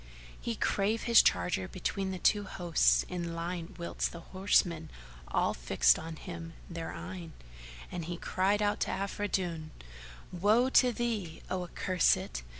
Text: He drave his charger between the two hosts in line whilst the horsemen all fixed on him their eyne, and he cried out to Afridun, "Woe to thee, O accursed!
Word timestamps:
He 0.41 0.55
drave 0.55 1.03
his 1.03 1.21
charger 1.21 1.67
between 1.67 2.09
the 2.09 2.17
two 2.17 2.43
hosts 2.45 3.03
in 3.07 3.35
line 3.35 3.75
whilst 3.77 4.11
the 4.11 4.21
horsemen 4.21 4.89
all 5.27 5.53
fixed 5.53 5.99
on 5.99 6.15
him 6.15 6.53
their 6.67 6.91
eyne, 6.91 7.33
and 7.91 8.05
he 8.05 8.17
cried 8.17 8.63
out 8.63 8.79
to 8.79 8.89
Afridun, 8.89 9.69
"Woe 10.31 10.71
to 10.71 10.91
thee, 10.91 11.43
O 11.51 11.65
accursed! 11.65 12.41